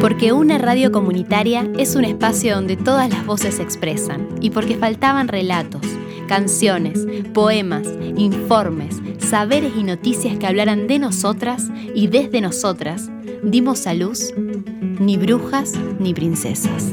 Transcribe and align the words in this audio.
Porque 0.00 0.32
una 0.32 0.58
radio 0.58 0.90
comunitaria 0.90 1.68
es 1.78 1.94
un 1.94 2.04
espacio 2.04 2.54
donde 2.54 2.76
todas 2.76 3.08
las 3.08 3.24
voces 3.24 3.56
se 3.56 3.62
expresan 3.62 4.28
y 4.40 4.50
porque 4.50 4.76
faltaban 4.76 5.28
relatos, 5.28 5.82
canciones, 6.28 7.06
poemas, 7.32 7.88
informes, 8.16 9.00
saberes 9.18 9.72
y 9.76 9.84
noticias 9.84 10.36
que 10.38 10.46
hablaran 10.46 10.86
de 10.86 10.98
nosotras 10.98 11.68
y 11.94 12.08
desde 12.08 12.40
nosotras, 12.40 13.10
dimos 13.42 13.86
a 13.86 13.94
luz 13.94 14.32
ni 14.36 15.16
brujas 15.16 15.74
ni 15.98 16.14
princesas. 16.14 16.90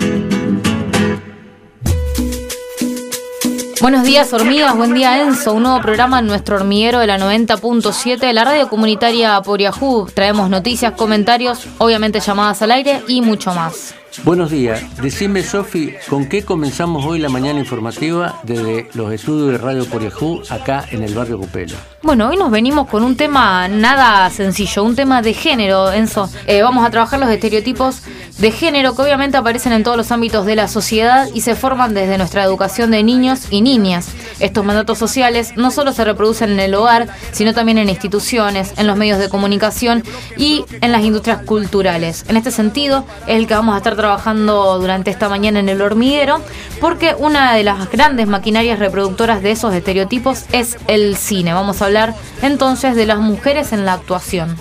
Buenos 3.81 4.03
días, 4.03 4.33
hormigas. 4.33 4.75
Buen 4.75 4.93
día, 4.93 5.21
Enzo. 5.21 5.53
Un 5.53 5.63
nuevo 5.63 5.81
programa 5.81 6.19
en 6.19 6.27
nuestro 6.27 6.57
hormiguero 6.57 6.99
de 6.99 7.07
la 7.07 7.17
90.7 7.17 8.19
de 8.19 8.33
la 8.33 8.43
radio 8.43 8.67
comunitaria 8.67 9.41
por 9.41 9.61
Yahoo. 9.61 10.05
Traemos 10.13 10.49
noticias, 10.49 10.93
comentarios, 10.93 11.65
obviamente 11.77 12.19
llamadas 12.19 12.61
al 12.61 12.71
aire 12.71 13.01
y 13.07 13.21
mucho 13.21 13.53
más. 13.53 13.95
Buenos 14.23 14.51
días. 14.51 14.83
Decime, 15.01 15.43
Sofi, 15.43 15.93
¿con 16.09 16.27
qué 16.27 16.43
comenzamos 16.43 17.05
hoy 17.05 17.19
la 17.19 17.29
mañana 17.29 17.59
informativa 17.59 18.41
desde 18.43 18.89
los 18.95 19.13
estudios 19.13 19.51
de 19.51 19.57
Radio 19.57 19.85
por 19.85 20.03
Yahoo 20.03 20.41
acá 20.49 20.83
en 20.91 21.03
el 21.03 21.13
barrio 21.13 21.37
Cupelo? 21.37 21.75
Bueno, 22.01 22.27
hoy 22.27 22.35
nos 22.35 22.51
venimos 22.51 22.87
con 22.87 23.03
un 23.03 23.15
tema 23.15 23.67
nada 23.67 24.29
sencillo, 24.29 24.83
un 24.83 24.95
tema 24.95 25.21
de 25.21 25.33
género, 25.33 25.91
Enzo. 25.91 26.29
Eh, 26.47 26.61
vamos 26.61 26.85
a 26.85 26.89
trabajar 26.89 27.19
los 27.19 27.29
estereotipos 27.29 28.01
de 28.39 28.51
género 28.51 28.95
que 28.95 29.01
obviamente 29.01 29.37
aparecen 29.37 29.73
en 29.73 29.83
todos 29.83 29.97
los 29.97 30.11
ámbitos 30.11 30.45
de 30.45 30.55
la 30.55 30.67
sociedad 30.67 31.27
y 31.33 31.41
se 31.41 31.55
forman 31.55 31.93
desde 31.93 32.17
nuestra 32.17 32.43
educación 32.43 32.91
de 32.91 33.03
niños 33.03 33.41
y 33.49 33.61
niñas. 33.61 34.07
Estos 34.39 34.63
mandatos 34.63 34.97
sociales 34.97 35.53
no 35.57 35.71
solo 35.71 35.91
se 35.91 36.05
reproducen 36.05 36.51
en 36.51 36.59
el 36.59 36.73
hogar, 36.73 37.09
sino 37.31 37.53
también 37.53 37.77
en 37.77 37.89
instituciones, 37.89 38.73
en 38.77 38.87
los 38.87 38.95
medios 38.95 39.19
de 39.19 39.29
comunicación 39.29 40.03
y 40.37 40.63
en 40.81 40.91
las 40.91 41.03
industrias 41.03 41.43
culturales. 41.43 42.25
En 42.29 42.37
este 42.37 42.51
sentido, 42.51 43.05
es 43.27 43.35
el 43.35 43.47
que 43.47 43.55
vamos 43.55 43.75
a 43.75 43.79
estar 43.79 43.95
trabajando 43.95 44.79
durante 44.79 45.11
esta 45.11 45.27
mañana 45.27 45.59
en 45.59 45.67
el 45.67 45.81
hormiguero, 45.81 46.41
porque 46.79 47.15
una 47.17 47.53
de 47.53 47.63
las 47.63 47.91
grandes 47.91 48.27
maquinarias 48.27 48.79
reproductoras 48.79 49.43
de 49.43 49.51
esos 49.51 49.73
estereotipos 49.73 50.45
es 50.53 50.77
el 50.87 51.17
cine. 51.17 51.53
Vamos 51.53 51.81
a 51.81 51.85
hablar 51.85 52.15
entonces 52.41 52.95
de 52.95 53.05
las 53.05 53.19
mujeres 53.19 53.73
en 53.73 53.85
la 53.85 53.93
actuación. 53.93 54.55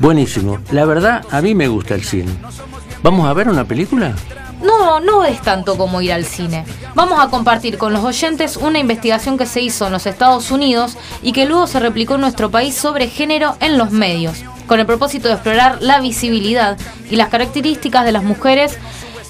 Buenísimo. 0.00 0.58
La 0.72 0.84
verdad, 0.84 1.24
a 1.30 1.40
mí 1.40 1.54
me 1.54 1.68
gusta 1.68 1.94
el 1.94 2.02
cine. 2.02 2.32
¿Vamos 3.02 3.26
a 3.26 3.32
ver 3.32 3.48
una 3.48 3.64
película? 3.64 4.14
No, 4.62 5.00
no 5.00 5.24
es 5.24 5.42
tanto 5.42 5.76
como 5.76 6.00
ir 6.00 6.12
al 6.12 6.24
cine. 6.24 6.64
Vamos 6.94 7.18
a 7.18 7.28
compartir 7.28 7.76
con 7.76 7.92
los 7.92 8.04
oyentes 8.04 8.56
una 8.56 8.78
investigación 8.78 9.36
que 9.36 9.46
se 9.46 9.60
hizo 9.60 9.86
en 9.86 9.92
los 9.92 10.06
Estados 10.06 10.52
Unidos 10.52 10.96
y 11.20 11.32
que 11.32 11.46
luego 11.46 11.66
se 11.66 11.80
replicó 11.80 12.14
en 12.14 12.20
nuestro 12.20 12.50
país 12.50 12.76
sobre 12.76 13.08
género 13.08 13.56
en 13.58 13.76
los 13.76 13.90
medios, 13.90 14.44
con 14.68 14.78
el 14.78 14.86
propósito 14.86 15.26
de 15.26 15.34
explorar 15.34 15.78
la 15.82 16.00
visibilidad 16.00 16.78
y 17.10 17.16
las 17.16 17.28
características 17.28 18.04
de 18.04 18.12
las 18.12 18.22
mujeres 18.22 18.78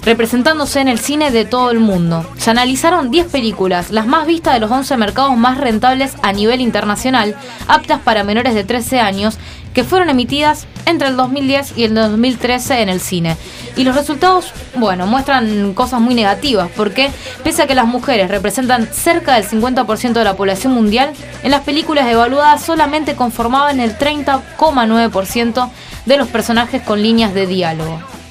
representándose 0.05 0.81
en 0.81 0.89
el 0.89 0.99
cine 0.99 1.31
de 1.31 1.45
todo 1.45 1.71
el 1.71 1.81
mundo. 1.81 2.27
Se 2.37 2.51
analizaron 2.51 3.11
10 3.11 3.27
películas, 3.27 3.91
las 3.91 4.07
más 4.07 4.27
vistas 4.27 4.55
de 4.55 4.61
los 4.61 4.71
11 4.71 4.97
mercados 4.97 5.37
más 5.37 5.59
rentables 5.59 6.15
a 6.23 6.33
nivel 6.33 6.61
internacional, 6.61 7.37
aptas 7.69 8.01
para 8.01 8.25
menores 8.25 8.55
de 8.55 8.65
13 8.65 9.01
años, 9.01 9.39
que 9.75 9.85
fueron 9.85 10.11
emitidas 10.11 10.67
entre 10.85 11.09
el 11.09 11.17
2010 11.17 11.79
y 11.79 11.85
el 11.85 11.95
2013 11.95 12.83
en 12.83 12.89
el 12.89 13.01
cine. 13.01 13.37
Y 13.77 13.85
los 13.85 13.97
resultados, 13.97 14.53
bueno, 14.75 15.07
muestran 15.07 15.73
cosas 15.73 16.01
muy 16.01 16.15
negativas, 16.15 16.69
porque 16.77 17.11
pese 17.43 17.63
a 17.63 17.67
que 17.67 17.75
las 17.75 17.87
mujeres 17.87 18.29
representan 18.29 18.87
cerca 18.93 19.35
del 19.35 19.49
50% 19.49 20.13
de 20.13 20.25
la 20.25 20.37
población 20.37 20.75
mundial, 20.75 21.13
en 21.43 21.51
las 21.51 21.63
películas 21.63 22.07
evaluadas 22.09 22.63
solamente 22.63 23.15
conformaban 23.15 23.81
el 23.81 23.97
30,9% 23.97 25.71
de 26.05 26.17
los 26.17 26.29
personajes 26.29 26.83
con 26.83 27.01
líneas 27.01 27.33
de 27.33 27.47
diálogo. 27.47 28.22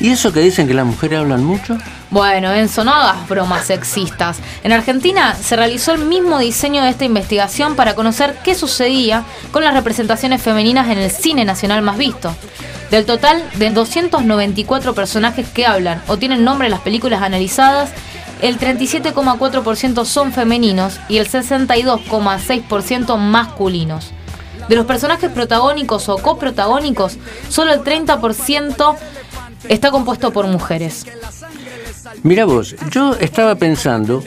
¿Y 0.00 0.10
eso 0.10 0.32
que 0.32 0.40
dicen 0.40 0.66
que 0.66 0.74
las 0.74 0.86
mujeres 0.86 1.20
hablan 1.20 1.44
mucho? 1.44 1.78
Bueno, 2.10 2.52
Enzo, 2.52 2.84
no 2.84 2.92
hagas 2.92 3.28
bromas 3.28 3.66
sexistas. 3.66 4.38
En 4.62 4.72
Argentina 4.72 5.34
se 5.34 5.56
realizó 5.56 5.92
el 5.92 6.04
mismo 6.04 6.38
diseño 6.38 6.82
de 6.82 6.90
esta 6.90 7.04
investigación 7.04 7.76
para 7.76 7.94
conocer 7.94 8.36
qué 8.42 8.54
sucedía 8.54 9.24
con 9.50 9.64
las 9.64 9.74
representaciones 9.74 10.42
femeninas 10.42 10.88
en 10.90 10.98
el 10.98 11.10
cine 11.10 11.44
nacional 11.44 11.82
más 11.82 11.98
visto. 11.98 12.34
Del 12.90 13.06
total 13.06 13.42
de 13.54 13.70
294 13.70 14.94
personajes 14.94 15.48
que 15.48 15.66
hablan 15.66 16.02
o 16.08 16.18
tienen 16.18 16.44
nombre 16.44 16.66
en 16.66 16.72
las 16.72 16.80
películas 16.80 17.22
analizadas, 17.22 17.90
el 18.42 18.58
37,4% 18.58 20.04
son 20.04 20.32
femeninos 20.32 21.00
y 21.08 21.18
el 21.18 21.30
62,6% 21.30 23.16
masculinos. 23.16 24.10
De 24.68 24.76
los 24.76 24.84
personajes 24.84 25.30
protagónicos 25.30 26.08
o 26.08 26.18
coprotagónicos, 26.18 27.16
solo 27.48 27.72
el 27.72 27.80
30% 27.80 28.96
está 29.68 29.90
compuesto 29.90 30.32
por 30.32 30.46
mujeres. 30.46 31.06
Mira 32.22 32.44
vos, 32.44 32.76
yo 32.90 33.14
estaba 33.14 33.54
pensando 33.54 34.22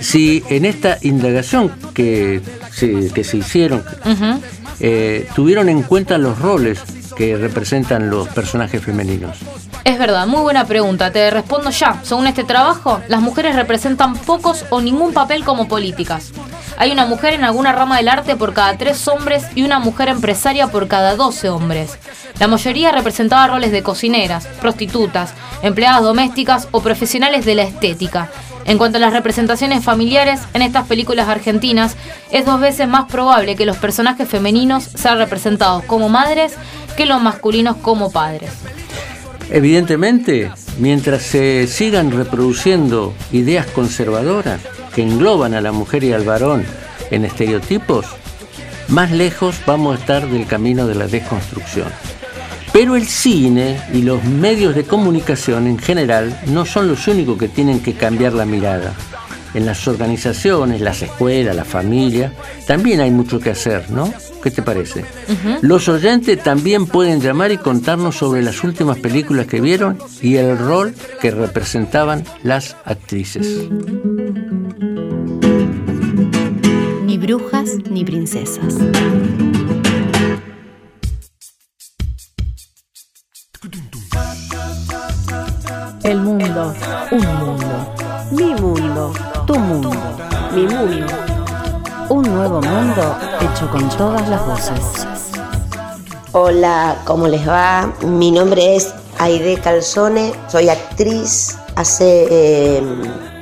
si 0.00 0.42
en 0.48 0.64
esta 0.64 0.98
indagación 1.02 1.72
que 1.94 2.40
se, 2.72 3.10
que 3.12 3.24
se 3.24 3.38
hicieron 3.38 3.84
eh, 4.80 5.28
tuvieron 5.34 5.68
en 5.68 5.82
cuenta 5.82 6.18
los 6.18 6.38
roles 6.38 6.80
que 7.16 7.36
representan 7.36 8.10
los 8.10 8.28
personajes 8.28 8.82
femeninos. 8.82 9.38
Es 9.84 9.98
verdad, 9.98 10.26
muy 10.26 10.40
buena 10.42 10.66
pregunta. 10.66 11.10
Te 11.10 11.30
respondo 11.30 11.70
ya. 11.70 12.00
Según 12.02 12.26
este 12.26 12.44
trabajo, 12.44 13.00
las 13.08 13.22
mujeres 13.22 13.56
representan 13.56 14.14
pocos 14.16 14.66
o 14.68 14.80
ningún 14.80 15.14
papel 15.14 15.44
como 15.44 15.66
políticas. 15.66 16.32
Hay 16.78 16.92
una 16.92 17.06
mujer 17.06 17.32
en 17.32 17.44
alguna 17.44 17.72
rama 17.72 17.96
del 17.96 18.08
arte 18.08 18.36
por 18.36 18.52
cada 18.52 18.76
tres 18.76 19.08
hombres 19.08 19.44
y 19.54 19.62
una 19.62 19.78
mujer 19.78 20.08
empresaria 20.08 20.66
por 20.66 20.88
cada 20.88 21.16
doce 21.16 21.48
hombres. 21.48 21.98
La 22.38 22.48
mayoría 22.48 22.92
representaba 22.92 23.46
roles 23.46 23.72
de 23.72 23.82
cocineras, 23.82 24.46
prostitutas, 24.60 25.32
empleadas 25.62 26.02
domésticas 26.02 26.68
o 26.72 26.80
profesionales 26.80 27.46
de 27.46 27.54
la 27.54 27.62
estética. 27.62 28.30
En 28.66 28.78
cuanto 28.78 28.98
a 28.98 29.00
las 29.00 29.12
representaciones 29.12 29.84
familiares, 29.84 30.40
en 30.52 30.60
estas 30.60 30.86
películas 30.86 31.28
argentinas 31.28 31.96
es 32.30 32.44
dos 32.44 32.60
veces 32.60 32.88
más 32.88 33.10
probable 33.10 33.56
que 33.56 33.64
los 33.64 33.78
personajes 33.78 34.28
femeninos 34.28 34.84
sean 34.84 35.18
representados 35.18 35.84
como 35.84 36.08
madres 36.10 36.54
que 36.96 37.06
los 37.06 37.22
masculinos 37.22 37.76
como 37.76 38.10
padres. 38.10 38.50
Evidentemente, 39.48 40.50
mientras 40.78 41.22
se 41.22 41.68
sigan 41.68 42.10
reproduciendo 42.10 43.14
ideas 43.30 43.66
conservadoras 43.66 44.60
que 44.96 45.02
engloban 45.02 45.52
a 45.52 45.60
la 45.60 45.72
mujer 45.72 46.04
y 46.04 46.14
al 46.14 46.24
varón 46.24 46.64
en 47.10 47.26
estereotipos, 47.26 48.06
más 48.88 49.12
lejos 49.12 49.56
vamos 49.66 49.94
a 49.94 50.00
estar 50.00 50.26
del 50.26 50.46
camino 50.46 50.86
de 50.86 50.94
la 50.94 51.06
desconstrucción. 51.06 51.88
Pero 52.72 52.96
el 52.96 53.06
cine 53.06 53.78
y 53.92 54.00
los 54.00 54.24
medios 54.24 54.74
de 54.74 54.84
comunicación 54.84 55.66
en 55.66 55.78
general 55.78 56.40
no 56.46 56.64
son 56.64 56.88
los 56.88 57.06
únicos 57.08 57.36
que 57.36 57.48
tienen 57.48 57.80
que 57.80 57.92
cambiar 57.92 58.32
la 58.32 58.46
mirada 58.46 58.94
en 59.52 59.66
las 59.66 59.86
organizaciones, 59.86 60.80
las 60.80 61.02
escuelas, 61.02 61.54
la 61.54 61.64
familia, 61.64 62.32
también 62.66 63.00
hay 63.00 63.10
mucho 63.10 63.38
que 63.38 63.50
hacer, 63.50 63.90
¿no? 63.90 64.12
¿Qué 64.42 64.50
te 64.50 64.62
parece? 64.62 65.04
Los 65.62 65.88
oyentes 65.88 66.42
también 66.42 66.86
pueden 66.86 67.20
llamar 67.20 67.52
y 67.52 67.58
contarnos 67.58 68.16
sobre 68.16 68.42
las 68.42 68.64
últimas 68.64 68.98
películas 68.98 69.46
que 69.46 69.60
vieron 69.60 69.98
y 70.22 70.36
el 70.36 70.56
rol 70.58 70.94
que 71.20 71.30
representaban 71.30 72.24
las 72.42 72.76
actrices. 72.84 73.68
Ni 77.16 77.22
brujas 77.26 77.70
ni 77.90 78.04
princesas. 78.04 78.74
El 86.02 86.20
mundo, 86.20 86.74
un 87.10 87.26
mundo. 87.38 87.94
Mi 88.32 88.54
mundo 88.60 89.14
tu 89.46 89.58
mundo, 89.58 89.90
mi 90.52 90.66
mundo. 90.66 91.06
Un 92.10 92.22
nuevo 92.34 92.60
mundo 92.60 93.16
hecho 93.40 93.70
con 93.70 93.88
todas 93.96 94.28
las 94.28 94.46
voces. 94.46 95.06
Hola, 96.32 97.00
¿cómo 97.06 97.28
les 97.28 97.48
va? 97.48 97.94
Mi 98.02 98.30
nombre 98.30 98.76
es 98.76 98.92
Aide 99.18 99.58
Calzone, 99.58 100.34
soy 100.48 100.68
actriz. 100.68 101.56
Hace 101.76 102.82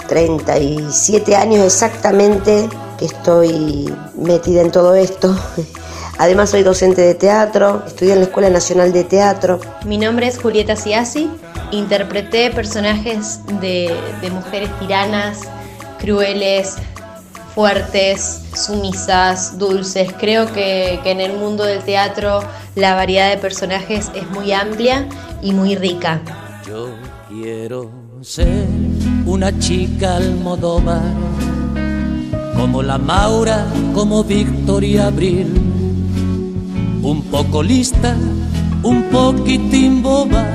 37 0.07 1.33
em, 1.33 1.41
años 1.41 1.65
exactamente 1.65 2.69
que 2.99 3.07
estoy 3.07 3.93
metida 4.17 4.61
en 4.61 4.71
todo 4.71 4.95
esto. 4.95 5.37
Además 6.19 6.51
soy 6.51 6.63
docente 6.63 7.03
de 7.03 7.15
teatro, 7.15 7.83
estudié 7.87 8.13
en 8.13 8.21
la 8.21 8.27
Escuela 8.27 8.49
Nacional 8.49 8.93
de 8.93 9.05
Teatro. 9.05 9.61
Mi 9.85 9.99
nombre 9.99 10.29
es 10.29 10.39
Julieta 10.39 10.77
Siasi, 10.77 11.29
interpreté 11.73 12.51
personajes 12.51 13.41
de, 13.61 13.93
de 14.21 14.31
mujeres 14.31 14.71
tiranas, 14.79 15.41
crueles, 15.99 16.77
fuertes, 17.55 18.43
sumisas, 18.55 19.59
dulces. 19.59 20.13
Creo 20.19 20.53
que, 20.53 21.01
en 21.05 21.21
el 21.21 21.35
mundo 21.35 21.65
del 21.65 21.83
teatro 21.83 22.41
la 22.75 22.95
variedad 22.95 23.31
de 23.31 23.39
personajes 23.39 24.11
es 24.15 24.29
muy 24.31 24.53
amplia 24.53 25.09
y 25.41 25.53
muy 25.53 25.77
rica. 25.77 26.21
Yo 26.67 26.89
quiero 27.29 27.91
ser 28.21 28.67
una 29.25 29.57
chica 29.59 30.17
almodóvar, 30.17 31.03
como 32.65 32.83
la 32.83 32.97
Maura, 32.97 33.67
como 33.93 34.25
Victoria 34.25 35.09
Abril 35.09 35.53
un 37.03 37.23
poco 37.25 37.63
lista, 37.63 38.17
un 38.83 39.03
poquitín 39.11 40.03
boba, 40.03 40.47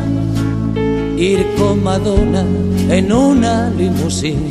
ir 1.15 1.45
con 1.55 1.83
Madonna 1.83 2.43
en 2.89 3.13
una 3.13 3.69
limusina. 3.69 4.49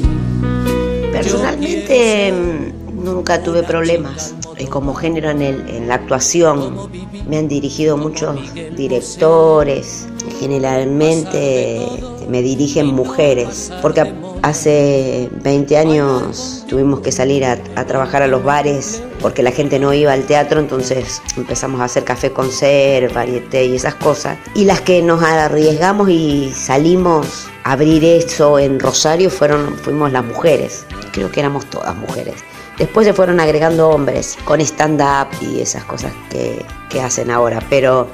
Personalmente 1.11 2.33
mm, 2.33 3.05
nunca 3.05 3.43
tuve 3.43 3.65
problemas 3.65 4.37
como 4.71 4.95
género 4.95 5.31
en, 5.31 5.43
el, 5.43 5.69
en 5.69 5.89
la 5.89 5.95
actuación. 5.95 6.89
Me 7.29 7.39
han 7.39 7.49
dirigido 7.49 7.97
muchos 7.97 8.39
directores, 8.77 10.07
generalmente 10.39 11.85
me 12.29 12.41
dirigen 12.41 12.87
mujeres, 12.87 13.73
porque 13.83 14.03
hace 14.43 15.29
20 15.43 15.77
años 15.77 16.65
tuvimos 16.69 17.01
que 17.01 17.13
salir 17.13 17.45
a, 17.45 17.57
trabajar 17.87 18.23
a 18.23 18.27
los 18.27 18.45
bares 18.45 19.03
porque 19.21 19.43
la 19.43 19.51
gente 19.51 19.79
no 19.79 19.93
iba 19.93 20.13
al 20.13 20.25
teatro, 20.25 20.61
entonces 20.61 21.23
empezamos 21.37 21.81
a 21.81 21.85
hacer 21.85 22.05
café 22.05 22.33
con 22.33 22.51
ser, 22.51 23.13
varieté 23.13 23.67
y 23.67 23.77
esas 23.77 23.95
cosas. 23.95 24.39
Y 24.55 24.65
las 24.65 24.81
que 24.81 25.03
nos 25.03 25.23
arriesgamos 25.23 26.09
y 26.09 26.53
salimos 26.55 27.49
a 27.65 27.73
abrir 27.73 28.05
eso 28.05 28.59
en 28.59 28.79
Rosario 28.79 29.31
fueron, 29.31 29.77
fuimos 29.79 30.13
las 30.13 30.25
mujeres. 30.25 30.87
Creo 31.13 31.31
que 31.31 31.41
éramos 31.41 31.67
todas 31.67 31.97
mujeres. 31.97 32.37
Después 32.79 33.07
se 33.07 33.13
fueron 33.13 33.41
agregando 33.41 33.91
hombres 33.91 34.39
con 34.45 34.61
stand-up 34.61 35.29
y 35.41 35.61
esas 35.61 35.85
cosas 35.85 36.13
que, 36.31 36.65
que 36.91 37.01
hacen 37.01 37.31
ahora, 37.31 37.61
pero 37.69 38.07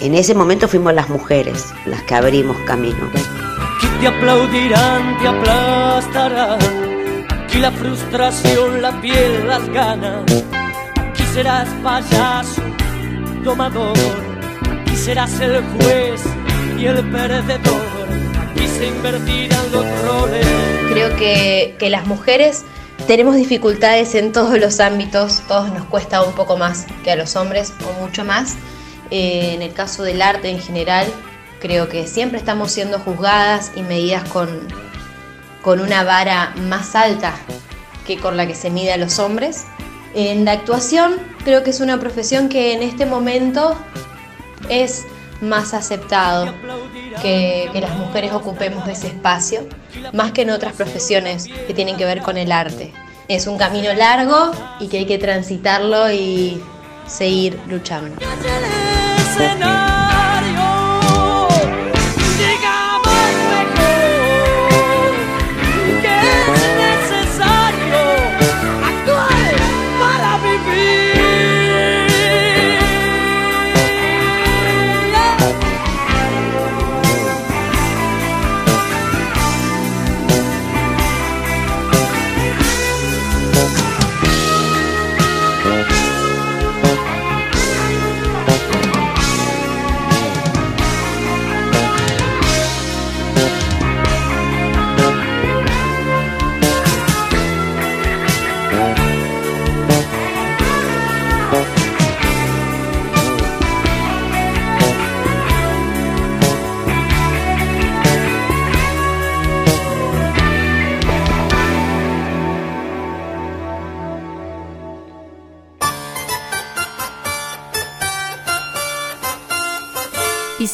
en 0.00 0.14
ese 0.14 0.34
momento 0.34 0.68
fuimos 0.68 0.94
las 0.94 1.10
mujeres 1.10 1.66
las 1.84 2.02
que 2.02 2.14
abrimos 2.14 2.56
camino. 2.66 3.10
Aquí 3.76 3.86
te 4.00 4.06
aplaudirán, 4.06 5.18
te 5.18 5.28
aplastarán. 5.28 6.58
Aquí 7.28 7.58
la 7.58 7.70
frustración, 7.70 8.80
la 8.82 9.00
piel, 9.00 9.46
las 9.46 9.68
ganas. 9.68 10.24
Aquí 10.96 11.22
serás 11.34 11.68
payaso, 11.82 12.62
tomador. 13.44 13.96
Aquí 14.80 14.96
serás 14.96 15.38
el 15.40 15.62
juez 15.62 16.22
y 16.78 16.86
el 16.86 17.08
perdedor. 17.10 17.86
Aquí 18.40 18.66
se 18.66 18.86
invertirán 18.86 19.72
los 19.72 19.84
roles. 20.02 20.46
Creo 20.90 21.14
que, 21.16 21.76
que 21.78 21.90
las 21.90 22.06
mujeres 22.06 22.64
tenemos 23.06 23.36
dificultades 23.36 24.14
en 24.14 24.32
todos 24.32 24.58
los 24.58 24.80
ámbitos, 24.80 25.42
todos 25.46 25.72
nos 25.72 25.84
cuesta 25.84 26.22
un 26.22 26.34
poco 26.34 26.56
más 26.56 26.86
que 27.04 27.12
a 27.12 27.16
los 27.16 27.36
hombres 27.36 27.72
o 27.86 28.00
mucho 28.00 28.24
más. 28.24 28.56
Eh, 29.10 29.52
en 29.54 29.62
el 29.62 29.72
caso 29.72 30.02
del 30.02 30.22
arte 30.22 30.48
en 30.48 30.58
general, 30.58 31.06
creo 31.60 31.88
que 31.88 32.06
siempre 32.06 32.38
estamos 32.38 32.72
siendo 32.72 32.98
juzgadas 32.98 33.72
y 33.76 33.82
medidas 33.82 34.28
con, 34.28 34.48
con 35.62 35.80
una 35.80 36.04
vara 36.04 36.54
más 36.56 36.94
alta 36.94 37.34
que 38.06 38.18
con 38.18 38.36
la 38.36 38.46
que 38.46 38.54
se 38.54 38.70
mide 38.70 38.92
a 38.92 38.96
los 38.96 39.18
hombres. 39.18 39.64
En 40.14 40.44
la 40.44 40.52
actuación 40.52 41.16
creo 41.44 41.62
que 41.62 41.70
es 41.70 41.80
una 41.80 41.98
profesión 41.98 42.48
que 42.48 42.72
en 42.72 42.82
este 42.82 43.04
momento 43.04 43.76
es 44.68 45.04
más 45.40 45.74
aceptado 45.74 46.54
que, 47.20 47.68
que, 47.72 47.80
las 47.80 47.94
mujeres 47.96 48.32
ocupemos 48.32 48.88
ese 48.88 49.08
espacio, 49.08 49.66
más 50.14 50.32
que 50.32 50.42
en 50.42 50.50
otras 50.50 50.72
profesiones 50.72 51.46
que 51.66 51.74
tienen 51.74 51.96
que 51.96 52.04
ver 52.04 52.22
con 52.22 52.38
el 52.38 52.52
arte. 52.52 52.92
Es 53.28 53.46
un 53.46 53.58
camino 53.58 53.92
largo 53.92 54.52
y 54.80 54.88
que 54.88 54.98
hay 54.98 55.06
que 55.06 55.18
transitarlo 55.18 56.10
y 56.10 56.62
seguir 57.06 57.58
luchando. 57.68 58.16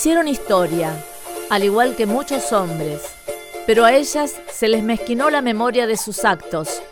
Hicieron 0.03 0.27
historia, 0.27 0.97
al 1.49 1.63
igual 1.63 1.95
que 1.95 2.07
muchos 2.07 2.53
hombres, 2.53 3.03
pero 3.69 3.85
a 3.85 3.93
ellas 3.93 4.35
se 4.51 4.67
les 4.67 4.83
mezquinó 4.83 5.31
la 5.31 5.43
memoria 5.43 5.87
de 5.87 5.97
sus 5.97 6.25
actos 6.25 6.83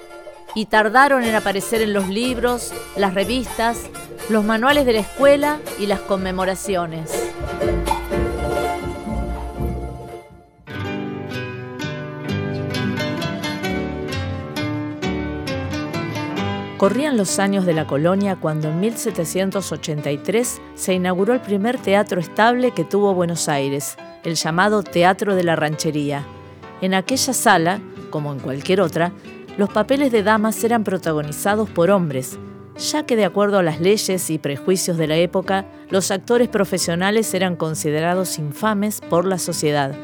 y 0.54 0.66
tardaron 0.66 1.24
en 1.24 1.34
aparecer 1.34 1.82
en 1.82 1.92
los 1.92 2.06
libros, 2.06 2.72
las 2.94 3.12
revistas, 3.12 3.78
los 4.28 4.44
manuales 4.44 4.86
de 4.86 4.92
la 4.92 5.00
escuela 5.00 5.58
y 5.80 5.86
las 5.86 5.98
conmemoraciones. 5.98 7.19
Corrían 16.80 17.18
los 17.18 17.38
años 17.38 17.66
de 17.66 17.74
la 17.74 17.86
colonia 17.86 18.36
cuando 18.36 18.70
en 18.70 18.80
1783 18.80 20.62
se 20.74 20.94
inauguró 20.94 21.34
el 21.34 21.40
primer 21.40 21.76
teatro 21.76 22.22
estable 22.22 22.70
que 22.70 22.84
tuvo 22.84 23.12
Buenos 23.12 23.50
Aires, 23.50 23.98
el 24.24 24.34
llamado 24.34 24.82
Teatro 24.82 25.34
de 25.34 25.44
la 25.44 25.56
Ranchería. 25.56 26.24
En 26.80 26.94
aquella 26.94 27.34
sala, 27.34 27.82
como 28.08 28.32
en 28.32 28.38
cualquier 28.38 28.80
otra, 28.80 29.12
los 29.58 29.68
papeles 29.68 30.10
de 30.10 30.22
damas 30.22 30.64
eran 30.64 30.82
protagonizados 30.82 31.68
por 31.68 31.90
hombres, 31.90 32.38
ya 32.78 33.04
que 33.04 33.14
de 33.14 33.26
acuerdo 33.26 33.58
a 33.58 33.62
las 33.62 33.78
leyes 33.78 34.30
y 34.30 34.38
prejuicios 34.38 34.96
de 34.96 35.06
la 35.06 35.16
época, 35.16 35.66
los 35.90 36.10
actores 36.10 36.48
profesionales 36.48 37.34
eran 37.34 37.56
considerados 37.56 38.38
infames 38.38 39.02
por 39.02 39.26
la 39.26 39.36
sociedad, 39.36 39.94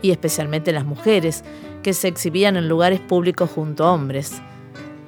y 0.00 0.10
especialmente 0.10 0.72
las 0.72 0.86
mujeres, 0.86 1.44
que 1.82 1.92
se 1.92 2.08
exhibían 2.08 2.56
en 2.56 2.66
lugares 2.66 3.00
públicos 3.00 3.50
junto 3.50 3.84
a 3.84 3.92
hombres. 3.92 4.40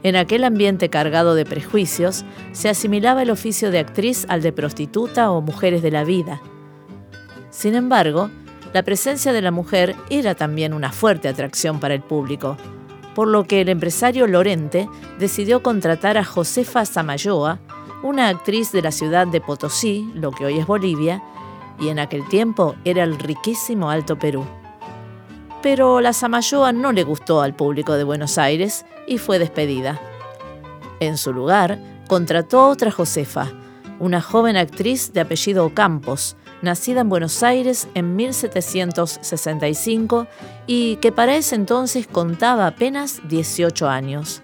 En 0.02 0.16
aquel 0.16 0.44
ambiente 0.44 0.88
cargado 0.88 1.34
de 1.34 1.44
prejuicios, 1.44 2.24
se 2.52 2.68
asimilaba 2.68 3.22
el 3.22 3.30
oficio 3.30 3.70
de 3.70 3.78
actriz 3.78 4.26
al 4.28 4.42
de 4.42 4.52
prostituta 4.52 5.30
o 5.30 5.40
mujeres 5.40 5.82
de 5.82 5.90
la 5.90 6.04
vida. 6.04 6.40
Sin 7.50 7.74
embargo, 7.74 8.30
la 8.72 8.82
presencia 8.82 9.32
de 9.32 9.42
la 9.42 9.50
mujer 9.50 9.96
era 10.10 10.34
también 10.34 10.74
una 10.74 10.92
fuerte 10.92 11.28
atracción 11.28 11.80
para 11.80 11.94
el 11.94 12.02
público, 12.02 12.56
por 13.14 13.28
lo 13.28 13.44
que 13.44 13.62
el 13.62 13.70
empresario 13.70 14.26
Lorente 14.26 14.88
decidió 15.18 15.62
contratar 15.62 16.18
a 16.18 16.24
Josefa 16.24 16.84
Samayoa, 16.84 17.58
una 18.02 18.28
actriz 18.28 18.72
de 18.72 18.82
la 18.82 18.92
ciudad 18.92 19.26
de 19.26 19.40
Potosí, 19.40 20.10
lo 20.14 20.30
que 20.30 20.44
hoy 20.44 20.58
es 20.58 20.66
Bolivia, 20.66 21.22
y 21.80 21.88
en 21.88 21.98
aquel 21.98 22.28
tiempo 22.28 22.76
era 22.84 23.04
el 23.04 23.18
riquísimo 23.18 23.90
Alto 23.90 24.18
Perú. 24.18 24.44
Pero 25.62 26.00
la 26.00 26.12
Samayoa 26.12 26.72
no 26.72 26.92
le 26.92 27.04
gustó 27.04 27.42
al 27.42 27.54
público 27.54 27.94
de 27.94 28.04
Buenos 28.04 28.38
Aires 28.38 28.84
y 29.06 29.18
fue 29.18 29.38
despedida. 29.38 30.00
En 31.00 31.16
su 31.16 31.32
lugar, 31.32 31.78
contrató 32.08 32.60
a 32.60 32.68
otra 32.68 32.90
Josefa, 32.90 33.52
una 33.98 34.20
joven 34.20 34.56
actriz 34.56 35.12
de 35.12 35.20
apellido 35.20 35.72
Campos, 35.74 36.36
nacida 36.62 37.02
en 37.02 37.08
Buenos 37.08 37.42
Aires 37.42 37.88
en 37.94 38.16
1765 38.16 40.26
y 40.66 40.96
que 40.96 41.12
para 41.12 41.36
ese 41.36 41.54
entonces 41.54 42.06
contaba 42.06 42.66
apenas 42.66 43.20
18 43.28 43.88
años. 43.88 44.42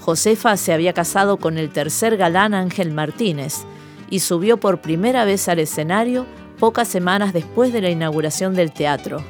Josefa 0.00 0.56
se 0.56 0.72
había 0.72 0.92
casado 0.92 1.38
con 1.38 1.58
el 1.58 1.70
tercer 1.70 2.16
galán 2.16 2.54
Ángel 2.54 2.92
Martínez 2.92 3.64
y 4.10 4.20
subió 4.20 4.58
por 4.58 4.80
primera 4.80 5.24
vez 5.24 5.48
al 5.48 5.60
escenario 5.60 6.26
pocas 6.58 6.88
semanas 6.88 7.32
después 7.32 7.72
de 7.72 7.80
la 7.80 7.90
inauguración 7.90 8.54
del 8.54 8.72
teatro. 8.72 9.22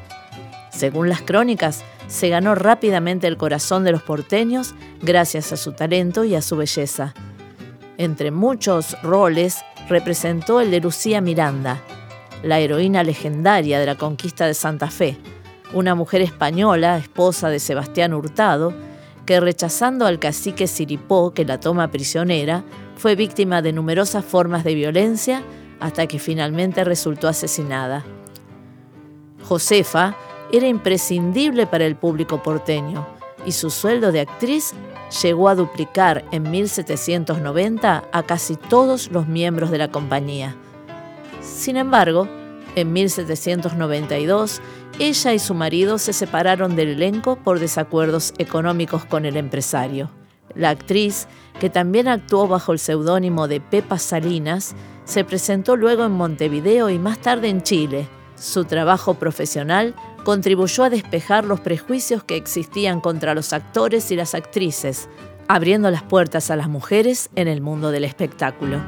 Según 0.74 1.08
las 1.08 1.22
crónicas, 1.22 1.84
se 2.08 2.28
ganó 2.28 2.54
rápidamente 2.54 3.28
el 3.28 3.36
corazón 3.36 3.84
de 3.84 3.92
los 3.92 4.02
porteños 4.02 4.74
gracias 5.00 5.52
a 5.52 5.56
su 5.56 5.72
talento 5.72 6.24
y 6.24 6.34
a 6.34 6.42
su 6.42 6.56
belleza. 6.56 7.14
Entre 7.96 8.32
muchos 8.32 9.00
roles 9.02 9.58
representó 9.88 10.60
el 10.60 10.72
de 10.72 10.80
Lucía 10.80 11.20
Miranda, 11.20 11.80
la 12.42 12.58
heroína 12.58 13.04
legendaria 13.04 13.78
de 13.78 13.86
la 13.86 13.94
conquista 13.94 14.46
de 14.46 14.54
Santa 14.54 14.90
Fe, 14.90 15.16
una 15.72 15.94
mujer 15.94 16.22
española, 16.22 16.98
esposa 16.98 17.50
de 17.50 17.60
Sebastián 17.60 18.12
Hurtado, 18.12 18.74
que 19.26 19.40
rechazando 19.40 20.06
al 20.06 20.18
cacique 20.18 20.66
Siripó 20.66 21.32
que 21.32 21.44
la 21.44 21.60
toma 21.60 21.88
prisionera, 21.88 22.64
fue 22.96 23.14
víctima 23.14 23.62
de 23.62 23.72
numerosas 23.72 24.24
formas 24.24 24.64
de 24.64 24.74
violencia 24.74 25.42
hasta 25.78 26.06
que 26.06 26.18
finalmente 26.18 26.84
resultó 26.84 27.28
asesinada. 27.28 28.04
Josefa 29.44 30.16
era 30.52 30.66
imprescindible 30.66 31.66
para 31.66 31.86
el 31.86 31.96
público 31.96 32.42
porteño 32.42 33.06
y 33.46 33.52
su 33.52 33.70
sueldo 33.70 34.12
de 34.12 34.20
actriz 34.20 34.72
llegó 35.22 35.48
a 35.48 35.54
duplicar 35.54 36.24
en 36.32 36.50
1790 36.50 38.04
a 38.10 38.22
casi 38.22 38.56
todos 38.56 39.10
los 39.10 39.26
miembros 39.26 39.70
de 39.70 39.78
la 39.78 39.88
compañía. 39.88 40.56
Sin 41.40 41.76
embargo, 41.76 42.28
en 42.74 42.92
1792, 42.92 44.60
ella 44.98 45.32
y 45.32 45.38
su 45.38 45.54
marido 45.54 45.98
se 45.98 46.12
separaron 46.12 46.76
del 46.76 46.88
elenco 46.88 47.36
por 47.36 47.60
desacuerdos 47.60 48.32
económicos 48.38 49.04
con 49.04 49.24
el 49.24 49.36
empresario. 49.36 50.10
La 50.54 50.70
actriz, 50.70 51.26
que 51.60 51.70
también 51.70 52.08
actuó 52.08 52.48
bajo 52.48 52.72
el 52.72 52.78
seudónimo 52.78 53.48
de 53.48 53.60
Pepa 53.60 53.98
Salinas, 53.98 54.74
se 55.04 55.24
presentó 55.24 55.76
luego 55.76 56.04
en 56.04 56.12
Montevideo 56.12 56.90
y 56.90 56.98
más 56.98 57.18
tarde 57.18 57.48
en 57.48 57.62
Chile. 57.62 58.08
Su 58.36 58.64
trabajo 58.64 59.14
profesional 59.14 59.94
contribuyó 60.24 60.84
a 60.84 60.90
despejar 60.90 61.44
los 61.44 61.60
prejuicios 61.60 62.24
que 62.24 62.36
existían 62.36 63.00
contra 63.00 63.34
los 63.34 63.52
actores 63.52 64.10
y 64.10 64.16
las 64.16 64.34
actrices, 64.34 65.08
abriendo 65.46 65.90
las 65.90 66.02
puertas 66.02 66.50
a 66.50 66.56
las 66.56 66.68
mujeres 66.68 67.30
en 67.36 67.46
el 67.46 67.60
mundo 67.60 67.90
del 67.90 68.04
espectáculo. 68.04 68.80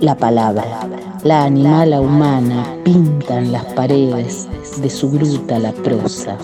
La 0.00 0.14
palabra, 0.14 0.86
la 1.24 1.44
animala 1.44 2.02
humana 2.02 2.76
pintan 2.84 3.50
las 3.50 3.64
paredes 3.72 4.46
de 4.80 4.90
su 4.90 5.10
gruta 5.10 5.58
la 5.58 5.72
prosa, 5.72 6.36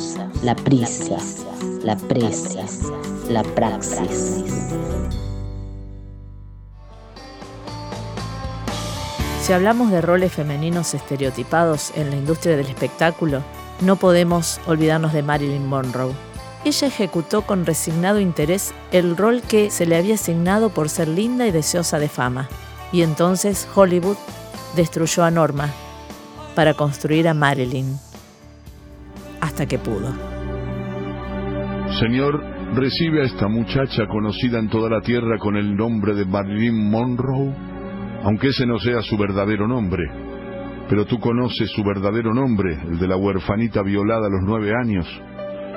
la 0.42 0.56
prisa, 0.56 1.18
la 1.84 1.96
presa, 1.96 2.64
la 3.28 3.42
praxis. 3.42 4.44
Si 9.40 9.52
hablamos 9.52 9.90
de 9.90 10.00
roles 10.00 10.32
femeninos 10.32 10.94
estereotipados 10.94 11.92
en 11.96 12.10
la 12.10 12.16
industria 12.16 12.56
del 12.56 12.68
espectáculo, 12.68 13.42
no 13.80 13.96
podemos 13.96 14.60
olvidarnos 14.66 15.12
de 15.12 15.22
Marilyn 15.22 15.66
Monroe. 15.66 16.12
Ella 16.64 16.86
ejecutó 16.86 17.42
con 17.42 17.66
resignado 17.66 18.20
interés 18.20 18.72
el 18.92 19.16
rol 19.16 19.42
que 19.42 19.70
se 19.70 19.84
le 19.84 19.96
había 19.96 20.14
asignado 20.14 20.70
por 20.70 20.88
ser 20.88 21.08
linda 21.08 21.46
y 21.48 21.50
deseosa 21.50 21.98
de 21.98 22.08
fama. 22.08 22.48
Y 22.92 23.02
entonces 23.02 23.66
Hollywood 23.74 24.16
destruyó 24.76 25.24
a 25.24 25.32
Norma 25.32 25.68
para 26.54 26.74
construir 26.74 27.26
a 27.26 27.34
Marilyn. 27.34 27.98
Hasta 29.40 29.66
que 29.66 29.78
pudo. 29.80 30.31
Señor, 32.02 32.42
recibe 32.74 33.22
a 33.22 33.26
esta 33.26 33.46
muchacha 33.46 34.08
conocida 34.08 34.58
en 34.58 34.68
toda 34.68 34.90
la 34.90 35.02
tierra 35.02 35.38
con 35.38 35.56
el 35.56 35.76
nombre 35.76 36.16
de 36.16 36.24
Marilyn 36.24 36.90
Monroe, 36.90 37.54
aunque 38.24 38.48
ese 38.48 38.66
no 38.66 38.80
sea 38.80 39.02
su 39.02 39.16
verdadero 39.16 39.68
nombre. 39.68 40.02
Pero 40.88 41.06
tú 41.06 41.20
conoces 41.20 41.70
su 41.70 41.84
verdadero 41.84 42.34
nombre, 42.34 42.76
el 42.90 42.98
de 42.98 43.06
la 43.06 43.16
huerfanita 43.16 43.82
violada 43.82 44.26
a 44.26 44.30
los 44.30 44.40
nueve 44.42 44.72
años, 44.74 45.06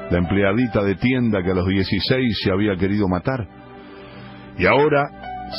la 0.10 0.17
empleadita 0.17 0.82
de 0.82 0.96
tienda 0.96 1.44
que 1.44 1.51
a 1.51 1.53
los 1.53 1.67
dieciséis 1.67 2.39
se 2.44 2.51
había 2.51 2.75
querido 2.75 3.08
matar. 3.08 3.48
Y 4.58 4.65
ahora 4.65 5.08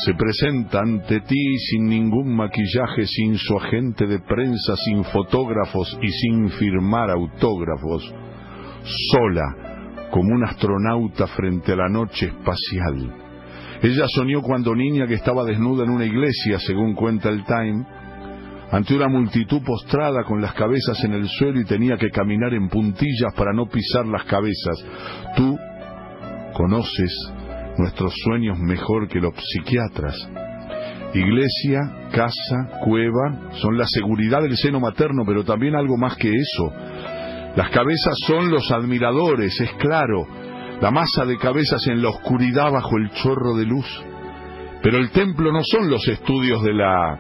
se 0.05 0.15
presenta 0.15 0.81
ante 0.81 1.21
ti 1.21 1.59
sin 1.71 1.87
ningún 1.87 2.35
maquillaje, 2.35 3.07
sin 3.07 3.37
su 3.37 3.57
agente 3.57 4.09
de 4.09 4.19
prensa, 4.19 4.75
sin 4.85 5.05
fotógrafos 5.05 5.97
y 6.03 6.09
sin 6.09 6.51
firmar 6.51 7.09
autógrafos, 7.09 8.13
sola, 9.13 9.66
como 10.17 10.35
un 10.35 10.45
astronauta 10.45 11.27
frente 11.27 11.73
a 11.73 11.77
la 11.77 11.91
noche 11.91 12.29
espacial. 12.29 13.13
Ella 13.83 14.07
soñó 14.09 14.41
cuando 14.41 14.75
niña 14.75 15.07
que 15.07 15.13
estaba 15.13 15.45
desnuda 15.45 15.85
en 15.85 15.91
una 15.91 16.07
iglesia, 16.07 16.59
según 16.59 16.95
cuenta 16.95 17.29
el 17.29 17.45
Time, 17.45 17.85
ante 18.71 18.97
una 18.97 19.09
multitud 19.09 19.63
postrada 19.63 20.25
con 20.25 20.41
las 20.41 20.55
cabezas 20.55 21.05
en 21.05 21.13
el 21.13 21.29
suelo 21.29 21.61
y 21.61 21.67
tenía 21.67 21.99
que 21.99 22.09
caminar 22.09 22.55
en 22.55 22.71
puntillas 22.71 23.35
para 23.37 23.53
no 23.53 23.67
pisar 23.67 24.07
las 24.07 24.25
cabezas. 24.25 24.83
Tú 25.37 25.59
conoces 26.55 27.13
nuestros 27.77 28.15
sueños 28.25 28.59
mejor 28.59 29.09
que 29.09 29.21
los 29.21 29.35
psiquiatras. 29.35 30.17
Iglesia, 31.13 32.09
casa, 32.11 32.81
cueva 32.83 33.51
son 33.61 33.77
la 33.77 33.85
seguridad 33.87 34.41
del 34.41 34.57
seno 34.57 34.81
materno, 34.81 35.25
pero 35.27 35.45
también 35.45 35.75
algo 35.75 35.99
más 35.99 36.17
que 36.17 36.31
eso 36.31 36.73
las 37.57 37.71
cabezas 37.71 38.15
son 38.27 38.51
los 38.51 38.71
admiradores, 38.71 39.59
es 39.61 39.73
claro, 39.79 40.27
la 40.81 40.91
masa 40.91 41.25
de 41.27 41.39
cabezas 41.39 41.87
en 41.87 42.03
la 42.03 42.11
oscuridad 42.11 42.71
bajo 42.71 42.99
el 42.99 43.11
chorro 43.13 43.57
de 43.57 43.65
luz. 43.65 43.87
Pero 44.83 44.99
el 44.99 45.11
templo 45.11 45.51
no 45.51 45.63
son 45.65 45.89
los 45.89 46.07
estudios 46.07 46.63
de 46.63 46.75
la 46.75 47.19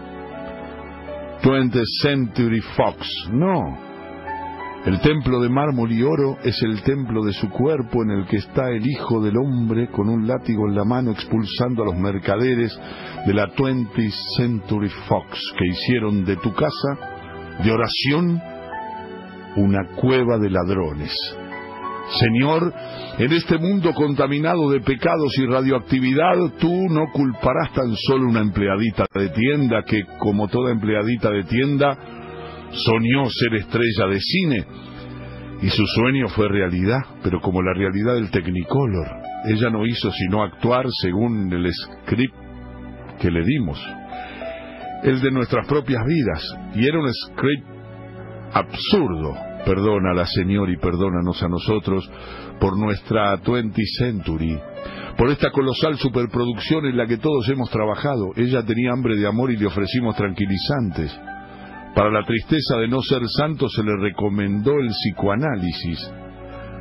20th 1.43 1.85
Century 2.03 2.61
Fox, 2.61 3.31
no. 3.33 3.87
El 4.85 5.01
templo 5.01 5.41
de 5.41 5.49
mármol 5.49 5.91
y 5.91 6.03
oro 6.03 6.37
es 6.45 6.63
el 6.63 6.83
templo 6.83 7.25
de 7.25 7.33
su 7.33 7.49
cuerpo 7.49 8.03
en 8.05 8.11
el 8.11 8.27
que 8.27 8.37
está 8.37 8.69
el 8.69 8.87
Hijo 8.87 9.23
del 9.23 9.39
Hombre 9.39 9.89
con 9.89 10.09
un 10.09 10.29
látigo 10.29 10.69
en 10.69 10.77
la 10.77 10.85
mano 10.85 11.13
expulsando 11.13 11.83
a 11.83 11.87
los 11.87 11.97
mercaderes 11.97 12.79
de 13.27 13.35
la 13.35 13.49
20th 13.49 14.13
Century 14.37 14.91
Fox 15.09 15.41
que 15.59 15.67
hicieron 15.67 16.25
de 16.27 16.37
tu 16.37 16.53
casa 16.53 17.65
de 17.65 17.73
oración 17.73 18.41
una 19.57 19.97
cueva 19.97 20.39
de 20.39 20.51
ladrones. 20.51 21.13
Señor, 22.09 22.73
en 23.19 23.33
este 23.33 23.59
mundo 23.59 23.93
contaminado 23.93 24.71
de 24.71 24.81
pecados 24.81 25.33
y 25.39 25.47
radioactividad, 25.47 26.35
tú 26.61 26.73
no 26.89 27.11
culparás 27.13 27.73
tan 27.73 27.93
solo 27.97 28.29
una 28.29 28.41
empleadita 28.41 29.07
de 29.13 29.29
tienda 29.31 29.83
que, 29.85 30.05
como 30.19 30.47
toda 30.47 30.71
empleadita 30.71 31.31
de 31.31 31.43
tienda, 31.45 31.99
soñó 32.71 33.29
ser 33.29 33.55
estrella 33.55 34.07
de 34.09 34.21
cine. 34.21 34.67
Y 35.63 35.69
su 35.71 35.85
sueño 35.87 36.29
fue 36.29 36.49
realidad, 36.49 37.01
pero 37.23 37.41
como 37.41 37.63
la 37.63 37.73
realidad 37.73 38.15
del 38.15 38.31
Technicolor. 38.31 39.09
Ella 39.47 39.71
no 39.71 39.85
hizo 39.87 40.11
sino 40.13 40.43
actuar 40.43 40.87
según 41.03 41.53
el 41.53 41.73
script 41.73 42.35
que 43.21 43.31
le 43.31 43.43
dimos. 43.43 43.83
El 45.03 45.21
de 45.21 45.31
nuestras 45.31 45.67
propias 45.67 46.03
vidas. 46.07 46.57
Y 46.75 46.87
era 46.87 47.01
un 47.01 47.09
script 47.13 47.67
absurdo. 48.53 49.46
Perdónala, 49.67 50.25
Señor, 50.27 50.71
y 50.71 50.77
perdónanos 50.77 51.43
a 51.43 51.49
nosotros 51.49 52.09
por 52.61 52.79
nuestra 52.79 53.35
20 53.35 53.83
Century, 53.99 54.57
por 55.19 55.29
esta 55.29 55.51
colosal 55.51 55.97
superproducción 55.97 56.87
en 56.87 56.97
la 56.97 57.05
que 57.09 57.17
todos 57.17 57.49
hemos 57.49 57.69
trabajado. 57.69 58.31
Ella 58.37 58.63
tenía 58.63 58.93
hambre 58.93 59.17
de 59.17 59.27
amor 59.27 59.51
y 59.51 59.57
le 59.57 59.67
ofrecimos 59.67 60.15
tranquilizantes. 60.15 61.13
Para 61.97 62.13
la 62.13 62.25
tristeza 62.25 62.77
de 62.79 62.87
no 62.87 63.03
ser 63.03 63.23
santo 63.27 63.69
se 63.69 63.83
le 63.83 63.97
recomendó 63.97 64.79
el 64.79 64.87
psicoanálisis. 64.87 66.13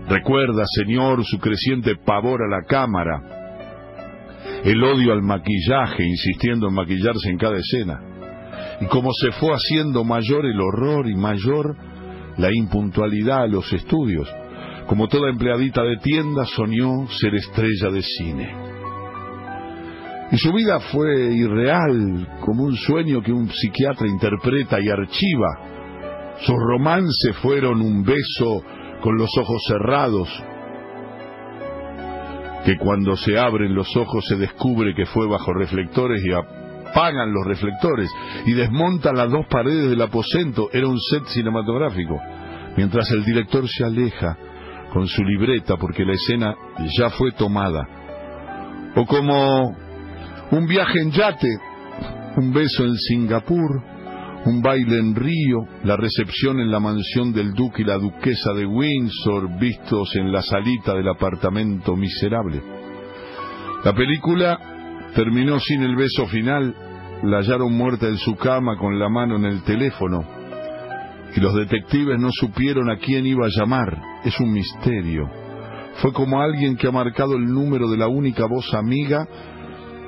Recuerda, 0.08 0.64
Señor, 0.68 1.26
su 1.26 1.40
creciente 1.40 1.96
pavor 2.06 2.42
a 2.44 2.56
la 2.56 2.66
cámara, 2.68 3.20
el 4.64 4.84
odio 4.84 5.12
al 5.12 5.24
maquillaje, 5.24 6.04
insistiendo 6.04 6.68
en 6.68 6.76
maquillarse 6.76 7.30
en 7.32 7.38
cada 7.40 7.58
escena. 7.58 8.00
Y 8.80 8.86
como 8.86 9.10
se 9.12 9.32
fue 9.32 9.50
haciendo 9.54 10.04
mayor 10.04 10.46
el 10.46 10.62
horror 10.62 11.10
y 11.10 11.16
mayor 11.16 11.76
la 12.38 12.50
impuntualidad 12.54 13.44
a 13.44 13.48
los 13.48 13.72
estudios, 13.74 14.28
como 14.88 15.08
toda 15.08 15.30
empleadita 15.30 15.84
de 15.84 15.98
tienda 15.98 16.46
soñó 16.46 17.08
ser 17.10 17.36
estrella 17.36 17.90
de 17.92 18.02
cine. 18.02 18.56
Y 20.32 20.38
su 20.38 20.52
vida 20.54 20.80
fue 20.92 21.34
irreal, 21.34 22.28
como 22.42 22.64
un 22.64 22.76
sueño 22.76 23.22
que 23.22 23.32
un 23.32 23.50
psiquiatra 23.50 24.08
interpreta 24.08 24.78
y 24.82 24.90
archiva. 24.90 25.60
Sus 26.42 26.56
romances 26.70 27.36
fueron 27.42 27.82
un 27.82 28.04
beso 28.04 28.64
con 29.02 29.18
los 29.18 29.30
ojos 29.38 29.62
cerrados, 29.68 30.30
que 32.66 32.78
cuando 32.78 33.16
se 33.16 33.38
abren 33.38 33.76
los 33.76 33.96
ojos 33.96 34.26
se 34.28 34.36
descubre 34.38 34.96
que 34.96 35.06
fue 35.06 35.28
bajo 35.28 35.54
reflectores 35.54 36.22
y 36.26 36.34
apagan 36.96 37.34
los 37.34 37.46
reflectores 37.46 38.10
y 38.46 38.54
desmontan 38.54 39.18
las 39.18 39.30
dos 39.30 39.46
paredes 39.48 39.90
del 39.90 40.02
aposento. 40.02 40.70
Era 40.72 40.88
un 40.88 41.00
set 41.00 41.26
cinematográfico. 41.28 42.18
Mientras 42.78 43.12
el 43.12 43.26
director 43.26 43.68
se 43.68 43.84
aleja 43.84 44.38
con 44.94 45.08
su 45.08 45.24
libreta 45.24 45.76
porque 45.76 46.06
la 46.06 46.14
escena 46.14 46.56
ya 46.98 47.10
fue 47.10 47.32
tomada. 47.34 47.86
O 48.96 49.06
como 49.06 49.76
un 50.52 50.66
viaje 50.68 51.02
en 51.02 51.12
yate, 51.12 51.50
un 52.38 52.54
beso 52.54 52.86
en 52.86 52.96
Singapur, 52.96 53.84
un 54.46 54.62
baile 54.62 55.00
en 55.00 55.16
Río, 55.16 55.68
la 55.84 55.98
recepción 55.98 56.62
en 56.62 56.72
la 56.72 56.80
mansión 56.80 57.34
del 57.34 57.54
duque 57.54 57.82
y 57.82 57.86
la 57.86 57.98
duquesa 57.98 58.54
de 58.54 58.66
Windsor 58.66 59.60
vistos 59.60 60.16
en 60.16 60.32
la 60.32 60.42
salita 60.42 60.94
del 60.94 61.10
apartamento 61.10 61.96
miserable. 61.96 62.62
La 63.84 63.94
película 63.94 64.60
terminó 65.14 65.60
sin 65.60 65.82
el 65.82 65.96
beso 65.96 66.28
final, 66.28 66.76
la 67.26 67.38
hallaron 67.38 67.74
muerta 67.74 68.08
en 68.08 68.18
su 68.18 68.36
cama 68.36 68.78
con 68.78 69.00
la 69.00 69.10
mano 69.10 69.36
en 69.38 69.46
el 69.46 69.64
teléfono. 69.64 70.24
y 71.36 71.42
los 71.42 71.54
detectives 71.54 72.18
no 72.18 72.30
supieron 72.32 72.90
a 72.90 72.98
quién 72.98 73.26
iba 73.26 73.46
a 73.46 73.50
llamar. 73.50 74.02
Es 74.24 74.40
un 74.40 74.54
misterio. 74.54 75.30
Fue 76.02 76.14
como 76.14 76.40
alguien 76.40 76.78
que 76.78 76.88
ha 76.88 76.92
marcado 76.92 77.36
el 77.36 77.46
número 77.46 77.90
de 77.90 77.98
la 77.98 78.08
única 78.08 78.46
voz 78.46 78.74
amiga 78.74 79.28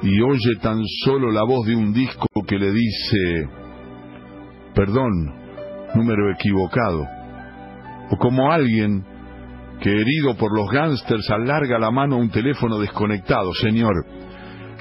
y 0.01 0.21
oye 0.21 0.55
tan 0.61 0.79
solo 1.03 1.29
la 1.31 1.43
voz 1.43 1.65
de 1.67 1.75
un 1.75 1.91
disco 1.91 2.27
que 2.47 2.57
le 2.57 2.71
dice, 2.71 3.49
perdón, 4.73 5.11
número 5.95 6.31
equivocado. 6.31 7.05
O 8.09 8.17
como 8.17 8.49
alguien 8.49 9.03
que 9.81 9.89
herido 9.89 10.35
por 10.37 10.57
los 10.57 10.69
gángsters 10.69 11.29
alarga 11.29 11.77
la 11.77 11.91
mano 11.91 12.15
a 12.15 12.19
un 12.19 12.29
teléfono 12.29 12.79
desconectado, 12.79 13.53
señor. 13.53 14.05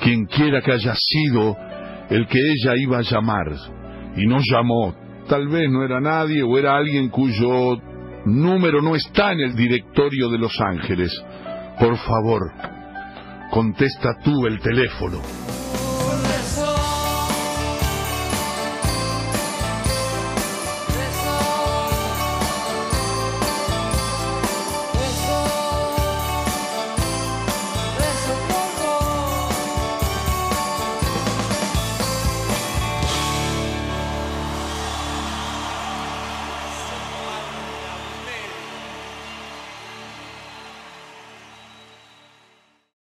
Quien 0.00 0.26
quiera 0.26 0.60
que 0.60 0.72
haya 0.72 0.94
sido 0.94 1.56
el 2.10 2.26
que 2.26 2.38
ella 2.38 2.74
iba 2.76 2.98
a 2.98 3.02
llamar 3.02 3.52
y 4.16 4.26
no 4.26 4.38
llamó, 4.40 4.94
tal 5.28 5.48
vez 5.48 5.70
no 5.70 5.84
era 5.84 6.00
nadie 6.00 6.42
o 6.42 6.58
era 6.58 6.76
alguien 6.76 7.08
cuyo 7.08 7.78
número 8.24 8.82
no 8.82 8.94
está 8.94 9.32
en 9.32 9.40
el 9.40 9.54
directorio 9.54 10.28
de 10.30 10.38
Los 10.38 10.60
Ángeles. 10.60 11.12
Por 11.78 11.96
favor, 11.96 12.52
contesta 13.50 14.16
tú 14.24 14.46
el 14.46 14.58
teléfono. 14.60 15.20